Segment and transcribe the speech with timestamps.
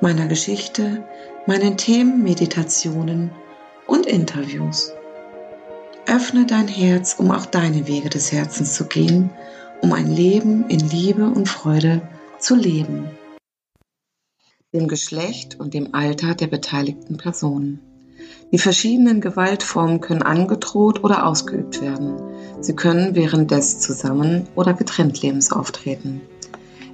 [0.00, 1.04] meiner Geschichte,
[1.46, 3.30] meinen Themen, Meditationen
[3.86, 4.92] und Interviews.
[6.06, 9.30] Öffne dein Herz, um auch deine Wege des Herzens zu gehen,
[9.82, 12.02] um ein Leben in Liebe und Freude
[12.38, 13.10] zu leben.
[14.72, 17.80] Dem Geschlecht und dem Alter der beteiligten Personen.
[18.52, 22.16] Die verschiedenen Gewaltformen können angedroht oder ausgeübt werden.
[22.60, 26.20] Sie können während des Zusammen- oder Getrenntlebens auftreten.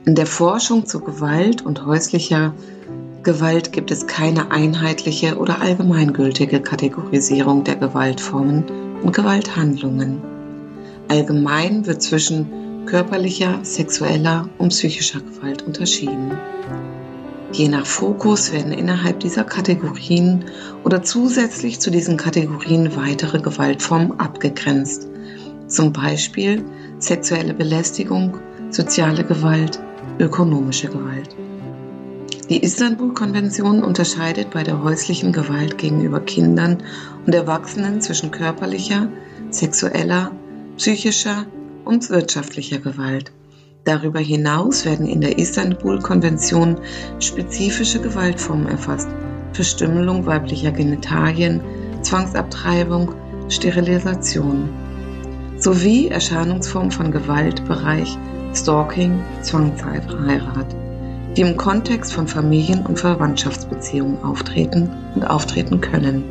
[0.04, 2.54] In der Forschung zu Gewalt und häuslicher
[3.24, 8.64] Gewalt gibt es keine einheitliche oder allgemeingültige Kategorisierung der Gewaltformen
[9.02, 10.20] und Gewalthandlungen.
[11.08, 16.32] Allgemein wird zwischen körperlicher, sexueller und psychischer Gewalt unterschieden.
[17.52, 20.44] Je nach Fokus werden innerhalb dieser Kategorien
[20.84, 25.08] oder zusätzlich zu diesen Kategorien weitere Gewaltformen abgegrenzt,
[25.66, 26.62] zum Beispiel
[26.98, 28.36] sexuelle Belästigung,
[28.68, 29.80] soziale Gewalt,
[30.18, 31.34] ökonomische Gewalt.
[32.50, 36.82] Die Istanbul-Konvention unterscheidet bei der häuslichen Gewalt gegenüber Kindern
[37.24, 39.08] und Erwachsenen zwischen körperlicher,
[39.48, 40.30] sexueller,
[40.76, 41.46] psychischer
[41.86, 43.32] und wirtschaftlicher Gewalt.
[43.84, 46.76] Darüber hinaus werden in der Istanbul-Konvention
[47.18, 49.08] spezifische Gewaltformen erfasst.
[49.54, 51.62] Verstümmelung weiblicher Genitalien,
[52.02, 53.14] Zwangsabtreibung,
[53.48, 54.68] Sterilisation
[55.56, 58.18] sowie Erscheinungsformen von Gewaltbereich,
[58.52, 60.83] Stalking, Zwangsheirat
[61.36, 66.24] die im Kontext von Familien- und Verwandtschaftsbeziehungen auftreten und auftreten können.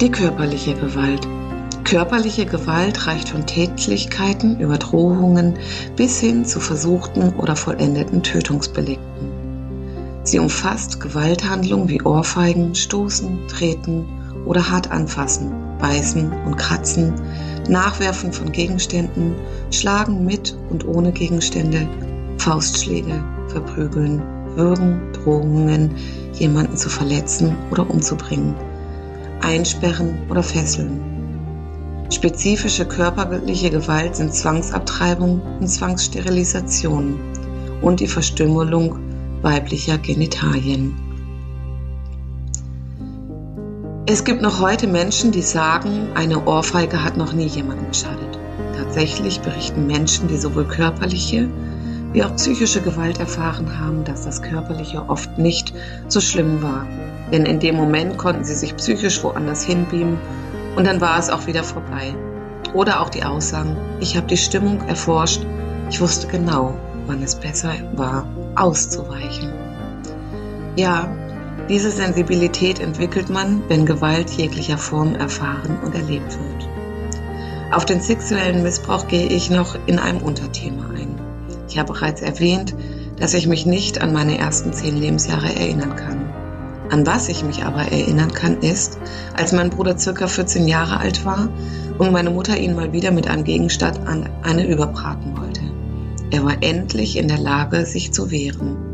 [0.00, 1.26] Die körperliche Gewalt.
[1.84, 5.54] Körperliche Gewalt reicht von Tätlichkeiten über Drohungen
[5.96, 9.38] bis hin zu versuchten oder vollendeten Tötungsbelegten.
[10.22, 14.04] Sie umfasst Gewalthandlungen wie Ohrfeigen, Stoßen, Treten
[14.44, 17.14] oder hart anfassen, beißen und kratzen,
[17.68, 19.34] Nachwerfen von Gegenständen,
[19.70, 21.86] Schlagen mit und ohne Gegenstände,
[22.38, 24.22] Faustschläge, Verprügeln,
[24.54, 25.94] Würgen, Drohungen,
[26.34, 28.54] jemanden zu verletzen oder umzubringen,
[29.42, 31.00] Einsperren oder Fesseln.
[32.10, 37.20] Spezifische körperliche Gewalt sind Zwangsabtreibung und Zwangssterilisation
[37.82, 38.98] und die Verstümmelung
[39.42, 41.07] weiblicher Genitalien.
[44.10, 48.38] Es gibt noch heute Menschen, die sagen, eine Ohrfeige hat noch nie jemandem geschadet.
[48.74, 51.46] Tatsächlich berichten Menschen, die sowohl körperliche
[52.12, 55.74] wie auch psychische Gewalt erfahren haben, dass das Körperliche oft nicht
[56.08, 56.86] so schlimm war.
[57.30, 60.16] Denn in dem Moment konnten sie sich psychisch woanders hinbeamen
[60.74, 62.14] und dann war es auch wieder vorbei.
[62.72, 65.42] Oder auch die Aussagen, ich habe die Stimmung erforscht,
[65.90, 66.72] ich wusste genau,
[67.06, 69.52] wann es besser war, auszuweichen.
[70.76, 71.10] Ja,
[71.68, 76.68] diese Sensibilität entwickelt man, wenn Gewalt jeglicher Form erfahren und erlebt wird.
[77.70, 81.20] Auf den sexuellen Missbrauch gehe ich noch in einem Unterthema ein.
[81.68, 82.74] Ich habe bereits erwähnt,
[83.18, 86.32] dass ich mich nicht an meine ersten zehn Lebensjahre erinnern kann.
[86.90, 88.98] An was ich mich aber erinnern kann, ist,
[89.36, 91.50] als mein Bruder circa 14 Jahre alt war
[91.98, 95.60] und meine Mutter ihn mal wieder mit einem Gegenstand an eine überbraten wollte.
[96.30, 98.87] Er war endlich in der Lage, sich zu wehren.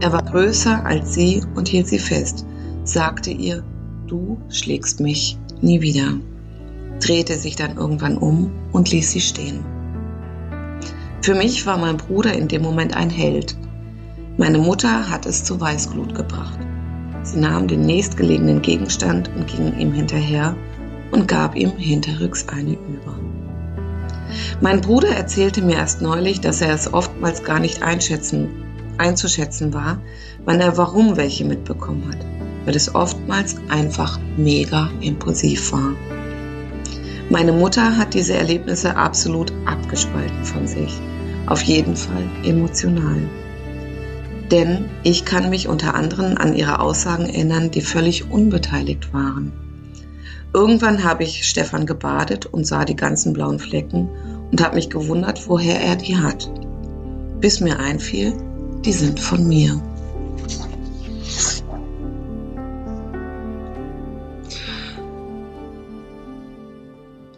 [0.00, 2.46] Er war größer als sie und hielt sie fest,
[2.84, 3.64] sagte ihr,
[4.06, 6.14] du schlägst mich nie wieder,
[7.00, 9.64] drehte sich dann irgendwann um und ließ sie stehen.
[11.22, 13.56] Für mich war mein Bruder in dem Moment ein Held.
[14.36, 16.58] Meine Mutter hat es zu Weißglut gebracht.
[17.22, 20.54] Sie nahm den nächstgelegenen Gegenstand und ging ihm hinterher
[21.12, 23.18] und gab ihm hinterrücks eine über.
[24.60, 28.63] Mein Bruder erzählte mir erst neulich, dass er es oftmals gar nicht einschätzen
[28.98, 29.98] einzuschätzen war,
[30.44, 32.24] wann er warum welche mitbekommen hat,
[32.64, 35.92] weil es oftmals einfach mega impulsiv war.
[37.30, 41.00] Meine Mutter hat diese Erlebnisse absolut abgespalten von sich,
[41.46, 43.22] auf jeden Fall emotional.
[44.50, 49.52] Denn ich kann mich unter anderem an ihre Aussagen erinnern, die völlig unbeteiligt waren.
[50.52, 54.08] Irgendwann habe ich Stefan gebadet und sah die ganzen blauen Flecken
[54.52, 56.48] und habe mich gewundert, woher er die hat.
[57.40, 58.34] Bis mir einfiel,
[58.84, 59.80] die sind von mir.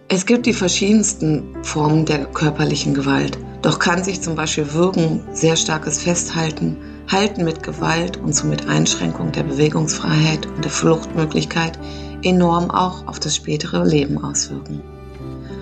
[0.09, 3.39] Es gibt die verschiedensten Formen der körperlichen Gewalt.
[3.63, 6.77] Doch kann sich zum Beispiel Würgen, sehr starkes Festhalten,
[7.09, 11.79] Halten mit Gewalt und somit Einschränkung der Bewegungsfreiheit und der Fluchtmöglichkeit
[12.23, 14.81] enorm auch auf das spätere Leben auswirken.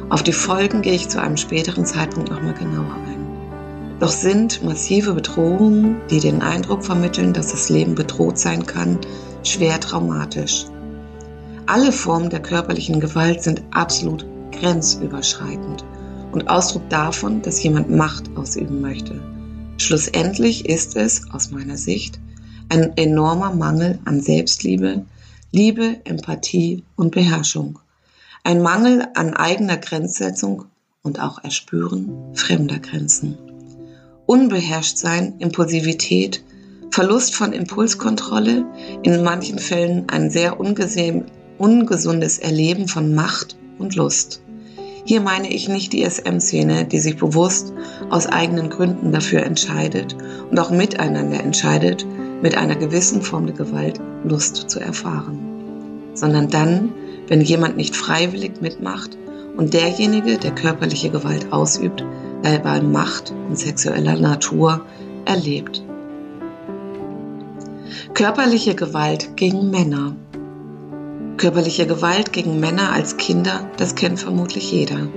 [0.08, 3.23] Auf die Folgen gehe ich zu einem späteren Zeitpunkt nochmal genauer ein.
[4.00, 8.98] Doch sind massive Bedrohungen, die den Eindruck vermitteln, dass das Leben bedroht sein kann,
[9.44, 10.66] schwer traumatisch.
[11.66, 15.84] Alle Formen der körperlichen Gewalt sind absolut grenzüberschreitend
[16.32, 19.20] und Ausdruck davon, dass jemand Macht ausüben möchte.
[19.78, 22.18] Schlussendlich ist es, aus meiner Sicht,
[22.68, 25.04] ein enormer Mangel an Selbstliebe,
[25.52, 27.78] Liebe, Empathie und Beherrschung.
[28.42, 30.64] Ein Mangel an eigener Grenzsetzung
[31.02, 33.38] und auch Erspüren fremder Grenzen.
[34.26, 36.42] Unbeherrscht sein, Impulsivität,
[36.90, 38.64] Verlust von Impulskontrolle,
[39.02, 44.40] in manchen Fällen ein sehr ungesundes Erleben von Macht und Lust.
[45.04, 47.74] Hier meine ich nicht die SM-Szene, die sich bewusst
[48.08, 50.16] aus eigenen Gründen dafür entscheidet
[50.50, 52.06] und auch miteinander entscheidet,
[52.40, 55.38] mit einer gewissen Form der Gewalt Lust zu erfahren,
[56.14, 56.94] sondern dann,
[57.28, 59.18] wenn jemand nicht freiwillig mitmacht
[59.58, 62.02] und derjenige, der körperliche Gewalt ausübt,
[62.44, 64.82] dabei Macht und sexueller Natur
[65.24, 65.82] erlebt.
[68.12, 70.14] Körperliche Gewalt gegen Männer.
[71.36, 75.08] Körperliche Gewalt gegen Männer als Kinder, das kennt vermutlich jeder.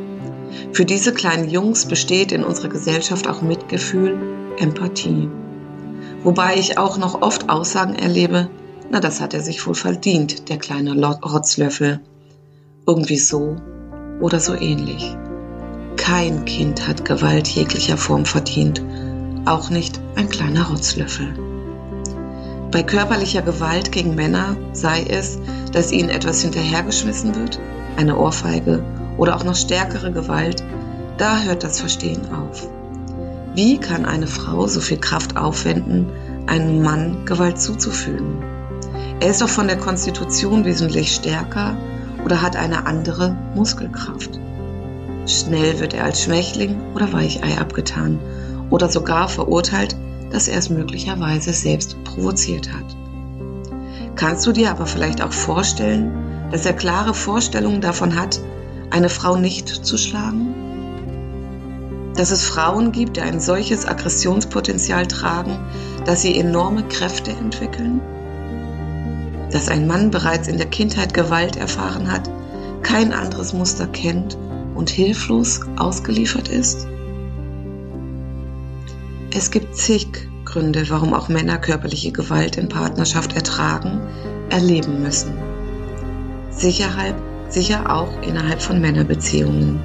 [0.72, 4.18] Für diese kleinen Jungs besteht in unserer Gesellschaft auch Mitgefühl,
[4.58, 5.30] Empathie.
[6.24, 8.50] Wobei ich auch noch oft Aussagen erlebe,
[8.90, 12.00] na das hat er sich wohl verdient, der kleine Rotzlöffel.
[12.88, 13.58] Irgendwie so
[14.22, 15.16] oder so ähnlich.
[16.08, 18.82] Kein Kind hat Gewalt jeglicher Form verdient,
[19.44, 21.34] auch nicht ein kleiner Rotzlöffel.
[22.72, 25.38] Bei körperlicher Gewalt gegen Männer sei es,
[25.74, 27.60] dass ihnen etwas hinterhergeschmissen wird,
[27.98, 28.82] eine Ohrfeige
[29.18, 30.64] oder auch noch stärkere Gewalt,
[31.18, 32.70] da hört das Verstehen auf.
[33.54, 36.10] Wie kann eine Frau so viel Kraft aufwenden,
[36.46, 38.42] einem Mann Gewalt zuzufügen?
[39.20, 41.76] Er ist doch von der Konstitution wesentlich stärker
[42.24, 44.40] oder hat eine andere Muskelkraft.
[45.28, 48.18] Schnell wird er als Schwächling oder Weichei abgetan
[48.70, 49.98] oder sogar verurteilt,
[50.32, 52.96] dass er es möglicherweise selbst provoziert hat.
[54.16, 58.40] Kannst du dir aber vielleicht auch vorstellen, dass er klare Vorstellungen davon hat,
[58.90, 60.56] eine Frau nicht zu schlagen?
[62.16, 65.60] Dass es Frauen gibt, die ein solches Aggressionspotenzial tragen,
[66.06, 68.00] dass sie enorme Kräfte entwickeln?
[69.52, 72.30] Dass ein Mann bereits in der Kindheit Gewalt erfahren hat,
[72.82, 74.38] kein anderes Muster kennt
[74.78, 76.88] und hilflos ausgeliefert ist?
[79.36, 80.08] Es gibt zig
[80.46, 84.00] Gründe, warum auch Männer körperliche Gewalt in Partnerschaft ertragen,
[84.50, 85.34] erleben müssen.
[86.50, 87.16] Sicherheit,
[87.50, 89.80] sicher auch innerhalb von Männerbeziehungen.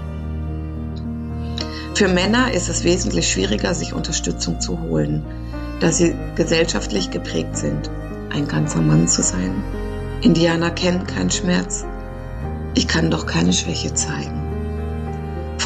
[1.94, 5.24] Für Männer ist es wesentlich schwieriger, sich Unterstützung zu holen,
[5.80, 7.90] da sie gesellschaftlich geprägt sind,
[8.30, 9.62] ein ganzer Mann zu sein.
[10.22, 11.84] Indianer kennen keinen Schmerz.
[12.74, 14.41] Ich kann doch keine Schwäche zeigen.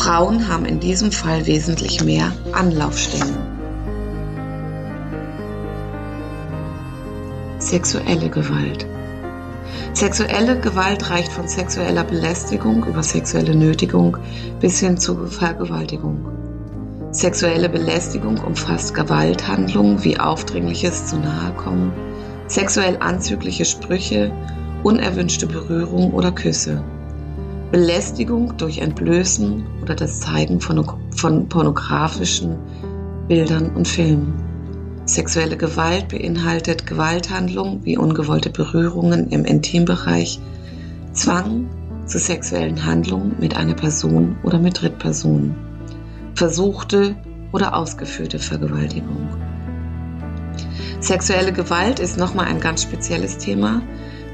[0.07, 3.35] Frauen haben in diesem Fall wesentlich mehr Anlaufstellen.
[7.59, 8.87] Sexuelle Gewalt.
[9.95, 14.17] Sexuelle Gewalt reicht von sexueller Belästigung über sexuelle Nötigung
[14.61, 16.25] bis hin zu Vergewaltigung.
[17.11, 21.17] Sexuelle Belästigung umfasst Gewalthandlungen wie aufdringliches zu
[21.57, 21.93] kommen,
[22.47, 24.31] sexuell anzügliche Sprüche,
[24.85, 26.85] unerwünschte Berührung oder Küsse.
[27.73, 32.57] Belästigung durch Entblößen oder das Zeigen von, von pornografischen
[33.29, 34.35] Bildern und Filmen.
[35.05, 40.41] Sexuelle Gewalt beinhaltet Gewalthandlungen wie ungewollte Berührungen im Intimbereich,
[41.13, 41.69] Zwang
[42.07, 45.55] zu sexuellen Handlungen mit einer Person oder mit Drittpersonen,
[46.35, 47.17] versuchte
[47.53, 49.29] oder ausgeführte Vergewaltigung.
[51.01, 53.83] Sexuelle Gewalt ist nochmal ein ganz spezielles Thema,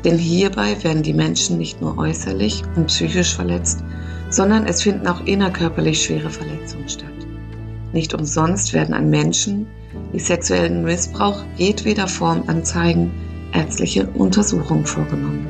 [0.04, 3.85] denn hierbei werden die Menschen nicht nur äußerlich und psychisch verletzt,
[4.30, 7.09] sondern es finden auch innerkörperlich schwere Verletzungen statt.
[7.92, 9.66] Nicht umsonst werden an Menschen,
[10.12, 13.11] die sexuellen Missbrauch jedweder Form anzeigen,
[13.52, 15.47] ärztliche Untersuchungen vorgenommen.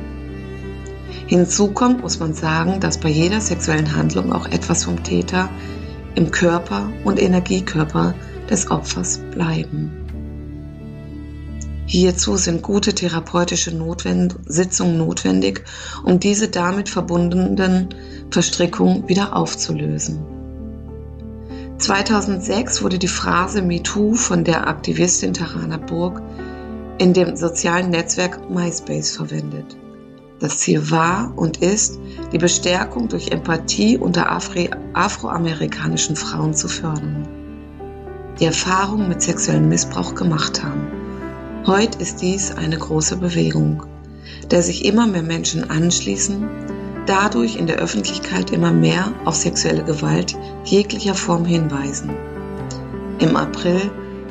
[1.27, 5.49] Hinzu kommt, muss man sagen, dass bei jeder sexuellen Handlung auch etwas vom Täter
[6.15, 8.13] im Körper und Energiekörper
[8.49, 10.02] des Opfers bleiben.
[11.85, 15.63] Hierzu sind gute therapeutische Notwend Sitzungen notwendig,
[16.03, 17.89] um diese damit verbundenen
[18.31, 20.19] Verstrickungen wieder aufzulösen.
[21.77, 26.21] 2006 wurde die Phrase MeToo von der Aktivistin Tarana Burg
[26.99, 29.75] in dem sozialen Netzwerk MySpace verwendet.
[30.39, 31.99] Das Ziel war und ist,
[32.31, 37.27] die Bestärkung durch Empathie unter afroamerikanischen Frauen zu fördern,
[38.39, 41.02] die Erfahrungen mit sexuellem Missbrauch gemacht haben.
[41.65, 43.83] Heute ist dies eine große Bewegung,
[44.51, 46.45] der sich immer mehr Menschen anschließen,
[47.05, 52.09] dadurch in der Öffentlichkeit immer mehr auf sexuelle Gewalt jeglicher Form hinweisen.
[53.19, 53.79] Im April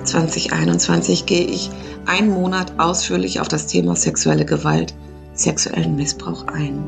[0.04, 1.70] 2021 gehe ich
[2.04, 4.92] einen Monat ausführlich auf das Thema sexuelle Gewalt
[5.32, 6.84] sexuellen Missbrauch ein.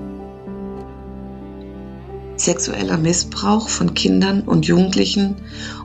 [2.37, 5.37] Sexueller Missbrauch von Kindern und Jugendlichen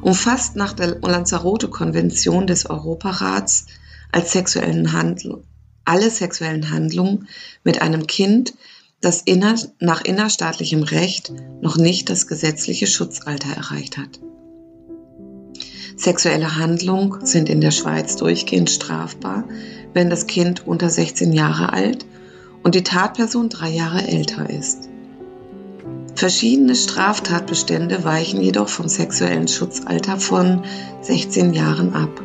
[0.02, 3.68] umfasst nach der Lanzarote-Konvention des Europarats
[4.12, 5.44] als sexuellen Handl
[5.90, 7.28] alle sexuellen Handlungen
[7.64, 8.54] mit einem Kind,
[9.02, 14.20] das inner nach innerstaatlichem Recht noch nicht das gesetzliche Schutzalter erreicht hat.
[15.96, 19.46] Sexuelle Handlungen sind in der Schweiz durchgehend strafbar,
[19.94, 22.06] wenn das Kind unter 16 Jahre alt
[22.62, 24.90] und die Tatperson drei Jahre älter ist.
[26.14, 30.64] Verschiedene Straftatbestände weichen jedoch vom sexuellen Schutzalter von
[31.02, 32.22] 16 Jahren ab,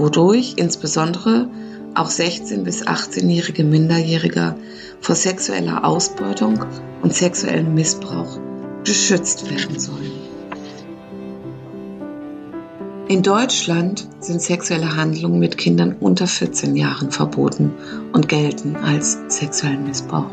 [0.00, 1.48] wodurch insbesondere
[1.94, 4.56] auch 16 bis 18-jährige Minderjährige
[5.00, 6.64] vor sexueller Ausbeutung
[7.02, 8.38] und sexuellem Missbrauch
[8.84, 10.10] geschützt werden sollen.
[13.08, 17.72] In Deutschland sind sexuelle Handlungen mit Kindern unter 14 Jahren verboten
[18.12, 20.30] und gelten als sexuellen Missbrauch.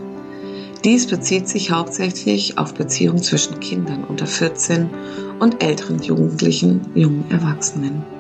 [0.84, 4.90] Dies bezieht sich hauptsächlich auf Beziehungen zwischen Kindern unter 14
[5.40, 8.17] und älteren Jugendlichen, jungen Erwachsenen.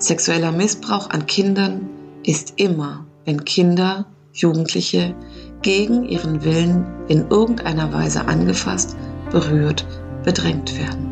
[0.00, 1.88] Sexueller Missbrauch an Kindern
[2.24, 5.14] ist immer, wenn Kinder, Jugendliche
[5.62, 8.96] gegen ihren Willen in irgendeiner Weise angefasst,
[9.30, 9.86] berührt,
[10.24, 11.10] bedrängt werden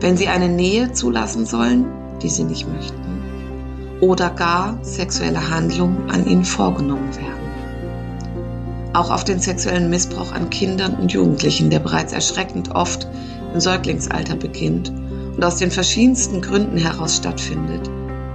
[0.00, 1.86] wenn sie eine Nähe zulassen sollen,
[2.22, 8.92] die sie nicht möchten, oder gar sexuelle Handlungen an ihnen vorgenommen werden.
[8.94, 13.06] Auch auf den sexuellen Missbrauch an Kindern und Jugendlichen, der bereits erschreckend oft
[13.52, 14.92] im Säuglingsalter beginnt
[15.38, 17.88] und aus den verschiedensten Gründen heraus stattfindet,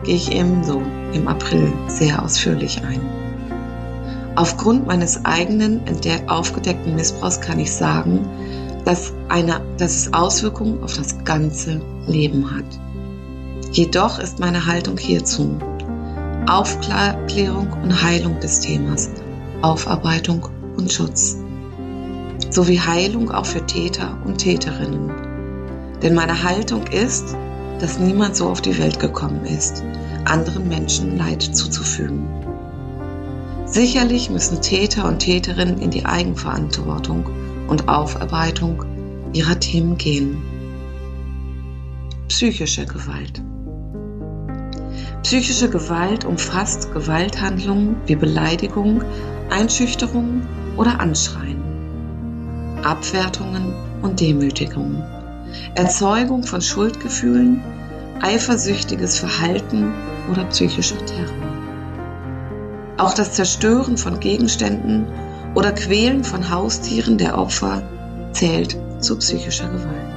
[0.06, 0.82] gehe ich ebenso
[1.12, 3.02] im April sehr ausführlich ein.
[4.38, 5.82] Aufgrund meines eigenen
[6.28, 8.26] aufgedeckten Missbrauchs kann ich sagen,
[8.86, 12.80] dass, eine, dass es Auswirkungen auf das ganze Leben hat.
[13.74, 15.58] Jedoch ist meine Haltung hierzu
[16.48, 19.10] Aufklärung und Heilung des Themas,
[19.62, 21.38] Aufarbeitung und Schutz,
[22.50, 25.23] sowie Heilung auch für Täter und Täterinnen.
[26.04, 27.36] Denn meine Haltung ist,
[27.80, 29.84] dass niemand so auf die Welt gekommen ist,
[30.26, 32.28] anderen Menschen Leid zuzufügen.
[33.66, 37.26] Sicherlich müssen Täter und Täterinnen in die Eigenverantwortung
[37.68, 38.86] und Aufarbeitung
[39.34, 40.38] ihrer Themen gehen.
[42.28, 43.42] Psychische Gewalt.
[45.24, 49.04] Psychische Gewalt umfasst Gewalthandlungen wie Beleidigung,
[49.50, 50.42] Einschüchterung
[50.78, 51.62] oder Anschreien,
[52.84, 55.02] Abwertungen und Demütigungen,
[55.76, 57.62] Erzeugung von Schuldgefühlen,
[58.22, 59.94] eifersüchtiges Verhalten
[60.32, 61.34] oder psychischer Terror.
[62.98, 65.06] Auch das Zerstören von Gegenständen
[65.56, 67.84] oder Quälen von Haustieren der Opfer
[68.32, 70.14] zählt zu psychischer Gewalt.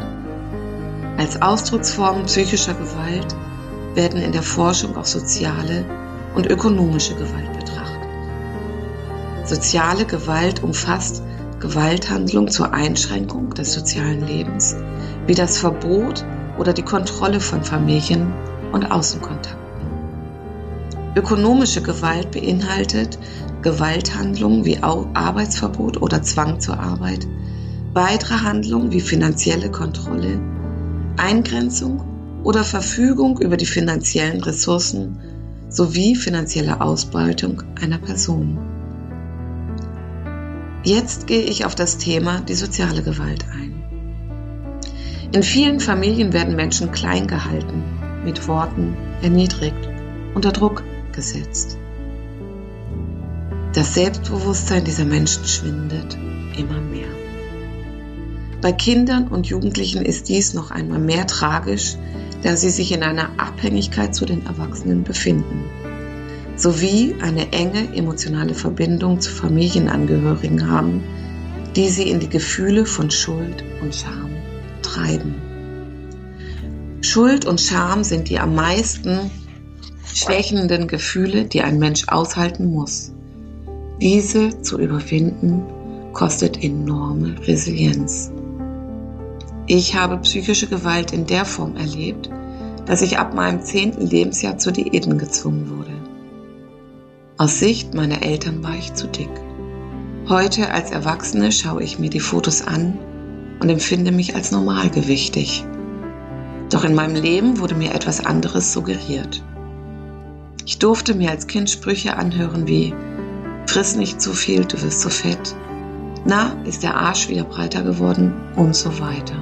[1.18, 3.34] Als Ausdrucksformen psychischer Gewalt
[3.94, 5.84] werden in der Forschung auch soziale
[6.34, 8.08] und ökonomische Gewalt betrachtet.
[9.44, 11.22] Soziale Gewalt umfasst
[11.60, 14.76] Gewalthandlungen zur Einschränkung des sozialen Lebens,
[15.26, 16.24] wie das Verbot
[16.58, 18.32] oder die Kontrolle von Familien
[18.72, 19.56] und Außenkontakten.
[21.16, 23.18] Ökonomische Gewalt beinhaltet
[23.62, 27.26] Gewalthandlungen wie Arbeitsverbot oder Zwang zur Arbeit,
[27.94, 30.38] weitere Handlungen wie finanzielle Kontrolle,
[31.16, 32.04] Eingrenzung
[32.44, 35.18] oder Verfügung über die finanziellen Ressourcen
[35.70, 38.75] sowie finanzielle Ausbeutung einer Person.
[40.86, 43.82] Jetzt gehe ich auf das Thema die soziale Gewalt ein.
[45.32, 47.82] In vielen Familien werden Menschen klein gehalten,
[48.24, 49.88] mit Worten erniedrigt,
[50.36, 51.76] unter Druck gesetzt.
[53.74, 56.16] Das Selbstbewusstsein dieser Menschen schwindet
[56.56, 57.08] immer mehr.
[58.60, 61.96] Bei Kindern und Jugendlichen ist dies noch einmal mehr tragisch,
[62.44, 65.64] da sie sich in einer Abhängigkeit zu den Erwachsenen befinden,
[66.56, 71.04] sowie eine enge emotionale Verbindung zu Familienangehörigen haben,
[71.76, 74.30] die sie in die Gefühle von Schuld und Scham
[74.82, 75.34] treiben.
[77.02, 79.30] Schuld und Scham sind die am meisten
[80.12, 83.12] schwächenden Gefühle, die ein Mensch aushalten muss.
[84.00, 85.62] Diese zu überwinden
[86.12, 88.32] kostet enorme Resilienz.
[89.66, 92.30] Ich habe psychische Gewalt in der Form erlebt,
[92.86, 96.05] dass ich ab meinem zehnten Lebensjahr zu Diäten gezwungen wurde.
[97.38, 99.28] Aus Sicht meiner Eltern war ich zu dick.
[100.26, 102.98] Heute als Erwachsene schaue ich mir die Fotos an
[103.60, 105.62] und empfinde mich als normalgewichtig.
[106.70, 109.44] Doch in meinem Leben wurde mir etwas anderes suggeriert.
[110.64, 112.94] Ich durfte mir als Kind Sprüche anhören wie
[113.66, 115.54] Friss nicht zu viel, du wirst zu fett.
[116.24, 119.36] Na, ist der Arsch wieder breiter geworden und so weiter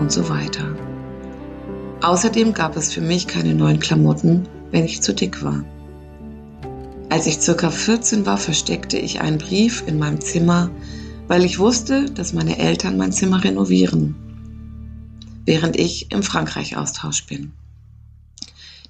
[0.00, 0.74] und so weiter.
[2.00, 5.62] Außerdem gab es für mich keine neuen Klamotten, wenn ich zu dick war.
[7.08, 10.70] Als ich circa 14 war, versteckte ich einen Brief in meinem Zimmer,
[11.28, 14.16] weil ich wusste, dass meine Eltern mein Zimmer renovieren,
[15.44, 17.52] während ich im Frankreich-Austausch bin.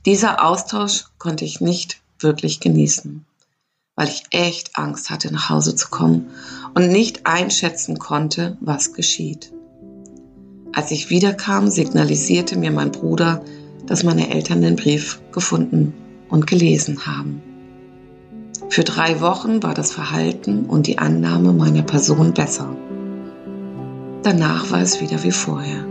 [0.07, 3.27] Dieser Austausch konnte ich nicht wirklich genießen,
[3.97, 6.31] weil ich echt Angst hatte, nach Hause zu kommen
[6.75, 9.53] und nicht einschätzen konnte, was geschieht.
[10.73, 13.45] Als ich wiederkam, signalisierte mir mein Bruder,
[13.87, 15.95] dass meine Eltern den Brief gefunden
[16.29, 17.43] und gelesen haben.
[18.69, 22.69] Für drei Wochen war das Verhalten und die Annahme meiner Person besser.
[24.23, 25.85] Danach war es wieder wie vorher.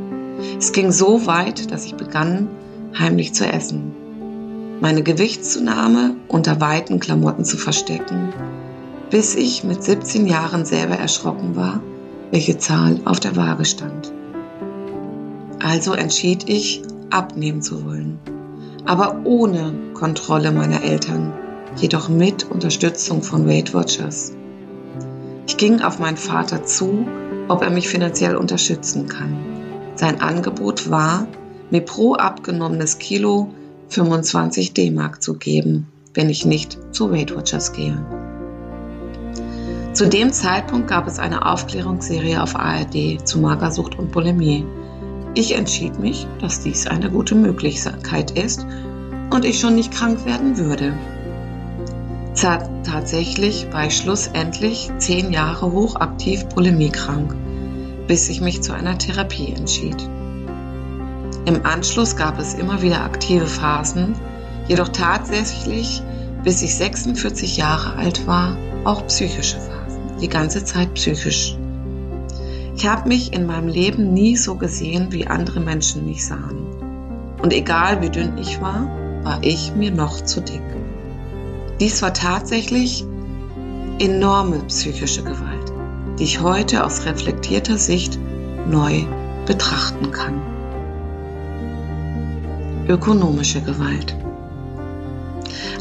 [0.59, 2.49] Es ging so weit, dass ich begann,
[2.97, 3.93] heimlich zu essen,
[4.81, 8.33] meine Gewichtszunahme unter weiten Klamotten zu verstecken,
[9.09, 11.81] bis ich mit 17 Jahren selber erschrocken war,
[12.31, 14.11] welche Zahl auf der Waage stand.
[15.63, 18.19] Also entschied ich, abnehmen zu wollen,
[18.83, 21.33] aber ohne Kontrolle meiner Eltern
[21.75, 24.33] jedoch mit Unterstützung von Weight Watchers.
[25.47, 27.05] Ich ging auf meinen Vater zu,
[27.47, 29.37] ob er mich finanziell unterstützen kann.
[29.95, 31.27] Sein Angebot war,
[31.69, 33.53] mir pro abgenommenes Kilo
[33.89, 37.97] 25 D-Mark zu geben, wenn ich nicht zu Weight Watchers gehe.
[39.93, 44.65] Zu dem Zeitpunkt gab es eine Aufklärungsserie auf ARD zu Magersucht und Bulimie.
[45.35, 48.65] Ich entschied mich, dass dies eine gute Möglichkeit ist
[49.29, 50.93] und ich schon nicht krank werden würde.
[52.35, 57.33] Tatsächlich war ich schlussendlich zehn Jahre hochaktiv bulimiekrank,
[58.07, 59.95] bis ich mich zu einer Therapie entschied.
[61.45, 64.15] Im Anschluss gab es immer wieder aktive Phasen,
[64.67, 66.03] jedoch tatsächlich,
[66.43, 71.57] bis ich 46 Jahre alt war, auch psychische Phasen, die ganze Zeit psychisch.
[72.75, 76.65] Ich habe mich in meinem Leben nie so gesehen, wie andere Menschen mich sahen.
[77.41, 78.89] Und egal wie dünn ich war,
[79.23, 80.61] war ich mir noch zu dick.
[81.79, 83.05] Dies war tatsächlich
[83.99, 85.73] enorme psychische Gewalt,
[86.17, 88.17] die ich heute aus reflektierter Sicht
[88.69, 89.03] neu
[89.45, 90.41] betrachten kann.
[92.87, 94.15] Ökonomische Gewalt.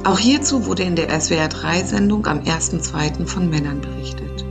[0.02, 3.26] Auch hierzu wurde in der SWR3-Sendung am 1.2.
[3.26, 4.44] von Männern berichtet.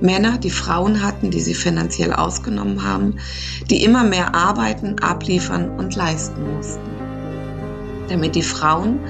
[0.00, 3.16] Männer, die Frauen hatten, die sie finanziell ausgenommen haben,
[3.70, 6.90] die immer mehr arbeiten, abliefern und leisten mussten.
[8.08, 9.00] Damit die Frauen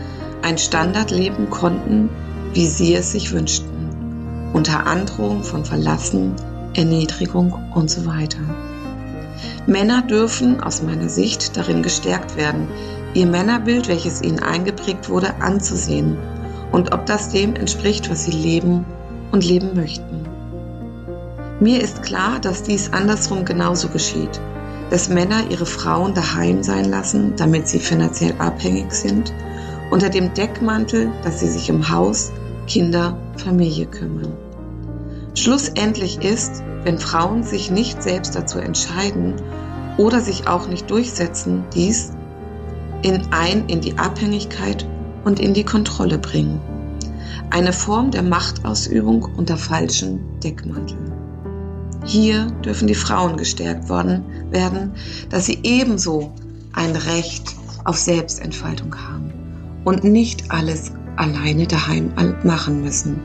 [0.42, 2.08] ein Standard leben konnten,
[2.52, 6.34] wie sie es sich wünschten, unter Androhung von Verlassen,
[6.74, 8.38] Erniedrigung und so weiter.
[9.66, 12.68] Männer dürfen aus meiner Sicht darin gestärkt werden,
[13.14, 16.16] ihr Männerbild, welches ihnen eingeprägt wurde, anzusehen
[16.72, 18.84] und ob das dem entspricht, was sie leben
[19.32, 20.26] und leben möchten.
[21.60, 24.40] Mir ist klar, dass dies andersrum genauso geschieht,
[24.90, 29.32] dass Männer ihre Frauen daheim sein lassen, damit sie finanziell abhängig sind
[29.90, 32.32] unter dem Deckmantel, dass sie sich um Haus,
[32.66, 34.32] Kinder, Familie kümmern.
[35.34, 39.34] Schlussendlich ist, wenn Frauen sich nicht selbst dazu entscheiden
[39.98, 42.12] oder sich auch nicht durchsetzen, dies
[43.02, 44.86] in ein in die Abhängigkeit
[45.24, 46.60] und in die Kontrolle bringen.
[47.50, 51.12] Eine Form der Machtausübung unter falschen Deckmanteln.
[52.04, 54.92] Hier dürfen die Frauen gestärkt worden werden,
[55.28, 56.32] dass sie ebenso
[56.72, 59.25] ein Recht auf Selbstentfaltung haben
[59.86, 63.20] und nicht alles alleine daheim machen müssen,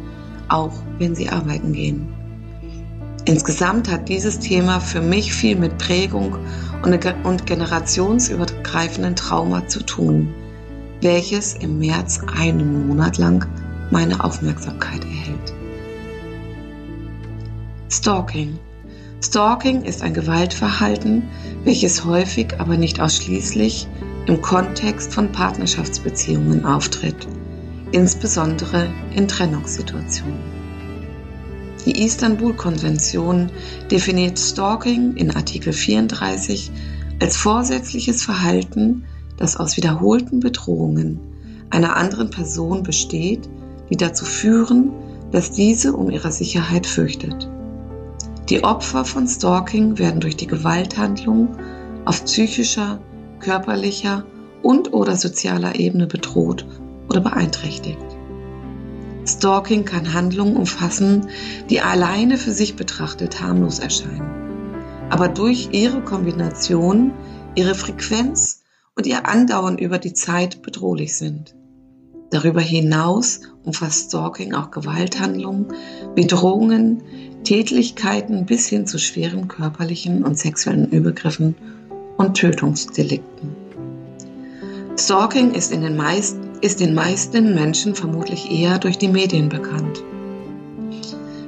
[0.48, 2.08] auch wenn sie arbeiten gehen.
[3.26, 6.38] Insgesamt hat dieses Thema für mich viel mit Prägung
[7.24, 10.34] und generationsübergreifenden Trauma zu tun,
[11.02, 13.44] welches im März einen Monat lang
[13.90, 15.54] meine Aufmerksamkeit erhält.
[17.90, 18.60] Stalking.
[19.24, 21.24] Stalking ist ein Gewaltverhalten,
[21.64, 23.88] welches häufig, aber nicht ausschließlich
[24.28, 27.28] im Kontext von Partnerschaftsbeziehungen auftritt,
[27.92, 30.40] insbesondere in Trennungssituationen.
[31.86, 33.50] Die Istanbul-Konvention
[33.90, 36.72] definiert Stalking in Artikel 34
[37.20, 39.04] als vorsätzliches Verhalten,
[39.38, 41.20] das aus wiederholten Bedrohungen
[41.72, 43.50] einer anderen Person besteht,
[43.90, 44.92] die dazu führen,
[45.32, 47.50] dass diese um ihre Sicherheit fürchtet.
[48.50, 51.56] Die Opfer von Stalking werden durch die Gewalthandlung
[52.06, 53.00] auf psychischer,
[53.42, 54.26] körperlicher
[54.62, 56.66] und oder sozialer Ebene bedroht
[57.10, 58.06] oder beeinträchtigt.
[59.26, 61.28] Stalking kann Handlungen umfassen,
[61.70, 64.70] die alleine für sich betrachtet harmlos erscheinen,
[65.10, 67.12] aber durch ihre Kombination,
[67.56, 68.64] ihre Frequenz
[68.96, 71.56] und ihr Andauern über die Zeit bedrohlich sind.
[72.32, 75.68] Darüber hinaus umfasst Stalking auch Gewalthandlungen,
[76.16, 77.04] Bedrohungen,
[77.44, 81.56] Tätlichkeiten bis hin zu schweren körperlichen und sexuellen Übergriffen
[82.22, 83.56] und Tötungsdelikten.
[84.98, 90.04] Stalking ist, in den meisten, ist den meisten Menschen vermutlich eher durch die Medien bekannt.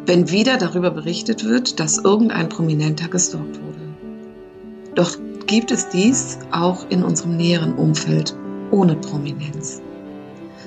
[0.06, 3.80] Wenn wieder darüber berichtet wird, dass irgendein Prominenter gestalkt wurde.
[4.96, 8.36] Doch gibt es dies auch in unserem näheren Umfeld
[8.72, 9.82] ohne Prominenz.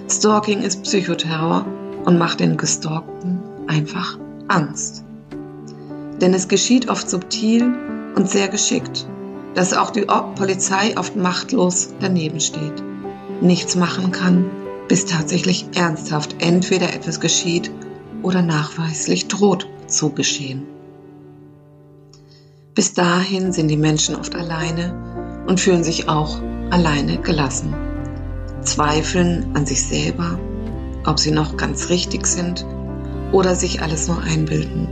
[0.09, 1.67] Stalking ist Psychoterror
[2.05, 5.05] und macht den Gestalkten einfach Angst.
[6.21, 7.75] Denn es geschieht oft subtil
[8.15, 9.07] und sehr geschickt,
[9.57, 12.85] dass auch die Polizei oft machtlos daneben steht,
[13.41, 14.49] nichts machen kann,
[14.87, 17.73] bis tatsächlich ernsthaft entweder etwas geschieht
[18.23, 20.63] oder nachweislich droht zu geschehen.
[22.75, 26.39] Bis dahin sind die Menschen oft alleine und fühlen sich auch
[26.71, 27.75] alleine gelassen
[28.67, 30.39] zweifeln an sich selber,
[31.07, 32.67] ob sie noch ganz richtig sind
[33.33, 34.89] oder sich alles nur einbilden.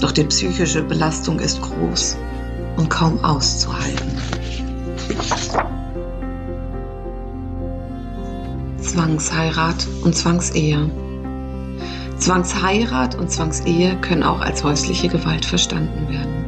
[0.00, 2.16] Doch die psychische Belastung ist groß
[2.76, 4.10] und kaum auszuhalten.
[8.80, 10.90] Zwangsheirat und Zwangsehe.
[12.18, 16.44] Zwangsheirat und Zwangsehe können auch als häusliche Gewalt verstanden werden.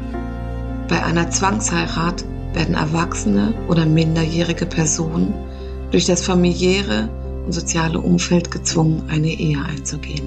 [0.89, 5.35] Bei einer Zwangsheirat werden erwachsene oder minderjährige Personen
[5.91, 7.09] durch das familiäre
[7.45, 10.27] und soziale Umfeld gezwungen, eine Ehe einzugehen.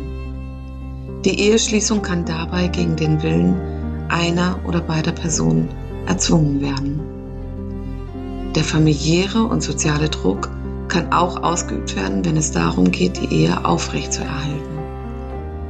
[1.26, 3.56] Die Eheschließung kann dabei gegen den Willen
[4.10, 5.70] einer oder beider Personen
[6.10, 7.00] erzwungen werden.
[8.56, 10.50] Der familiäre und soziale Druck
[10.88, 14.80] kann auch ausgeübt werden, wenn es darum geht, die Ehe aufrechtzuerhalten.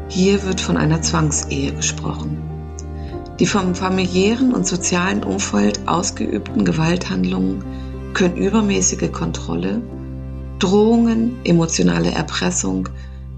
[0.08, 2.38] Hier wird von einer Zwangsehe gesprochen.
[3.40, 7.64] Die vom familiären und sozialen Umfeld ausgeübten Gewalthandlungen
[8.14, 9.82] können übermäßige Kontrolle,
[10.58, 12.90] Drohungen, emotionale Erpressung,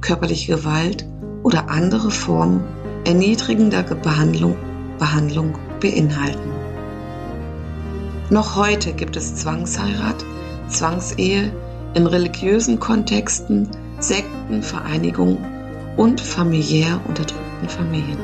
[0.01, 1.05] körperliche Gewalt
[1.43, 2.63] oder andere Formen
[3.05, 4.55] erniedrigender Behandlung,
[4.97, 6.50] Behandlung beinhalten.
[8.31, 10.23] Noch heute gibt es Zwangsheirat,
[10.69, 11.51] Zwangsehe
[11.93, 13.67] in religiösen Kontexten,
[13.99, 15.37] Sekten, Vereinigungen
[15.97, 18.19] und familiär unterdrückten Familien.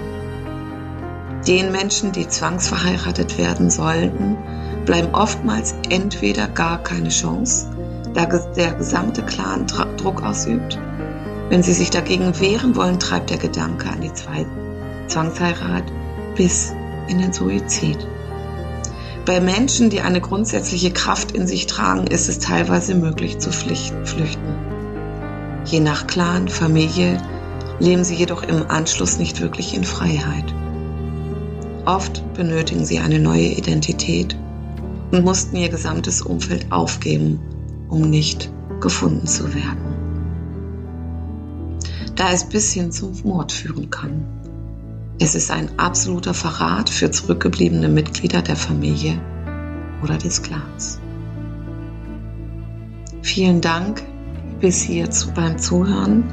[1.46, 4.38] Den Menschen, die zwangsverheiratet werden sollten,
[4.86, 7.68] bleiben oftmals entweder gar keine Chance,
[8.14, 9.68] da der gesamte Clan
[9.98, 10.80] Druck ausübt.
[11.50, 14.14] Wenn sie sich dagegen wehren wollen, treibt der Gedanke an die
[15.08, 15.84] Zwangsheirat
[16.38, 16.74] bis
[17.10, 18.08] in den Suizid.
[19.28, 24.06] Bei Menschen, die eine grundsätzliche Kraft in sich tragen, ist es teilweise möglich zu flüchten.
[25.66, 27.22] Je nach Clan, Familie
[27.78, 30.46] leben sie jedoch im Anschluss nicht wirklich in Freiheit.
[31.84, 34.38] Oft benötigen sie eine neue Identität
[35.12, 37.42] und mussten ihr gesamtes Umfeld aufgeben,
[37.90, 39.98] um nicht gefunden zu werden.
[42.16, 44.37] Da es bis hin zum Mord führen kann.
[45.20, 49.20] Es ist ein absoluter Verrat für zurückgebliebene Mitglieder der Familie
[50.04, 51.00] oder des Clans.
[53.24, 54.04] Vielen Dank
[54.60, 56.24] bis hierzu beim Zuhören.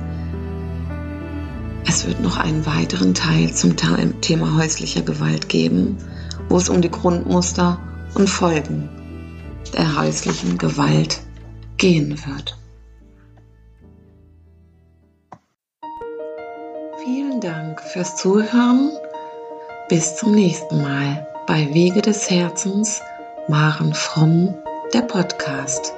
[1.86, 3.74] Es wird noch einen weiteren Teil zum
[4.20, 5.96] Thema häuslicher Gewalt geben,
[6.50, 7.78] wo es um die Grundmuster
[8.14, 8.90] und Folgen
[9.72, 11.20] der häuslichen Gewalt
[11.78, 12.58] gehen wird.
[17.44, 18.90] Dank fürs Zuhören.
[19.90, 23.02] Bis zum nächsten Mal bei Wege des Herzens,
[23.48, 24.54] Maren Fromm,
[24.94, 25.92] der Podcast.